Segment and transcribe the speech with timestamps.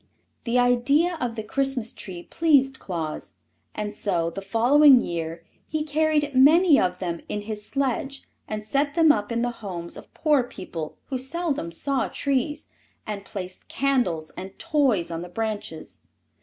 [0.45, 3.35] The idea of the Christmas tree pleased Claus,
[3.75, 8.95] and so the following year he carried many of them in his sledge and set
[8.95, 12.65] them up in the homes of poor people who seldom saw trees,
[13.05, 16.01] and placed candles and toys on the branches.